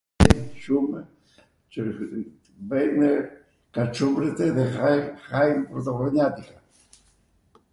shumw, 0.61 0.99
qw 1.71 1.81
bwjmw 2.71 3.05
kaCuletw 3.77 4.41
edhe 4.47 4.65
hajm 5.29 5.59
protohronjatika. 5.75 6.57